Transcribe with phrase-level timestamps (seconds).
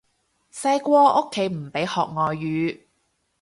[0.51, 2.79] 細個屋企唔俾學外語